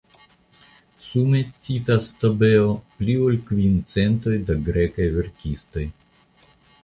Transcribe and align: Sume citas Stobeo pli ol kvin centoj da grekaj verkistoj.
Sume 1.07 1.41
citas 1.65 2.07
Stobeo 2.13 2.71
pli 3.01 3.17
ol 3.27 3.37
kvin 3.51 3.77
centoj 3.91 4.35
da 4.49 4.57
grekaj 4.71 5.09
verkistoj. 5.19 5.85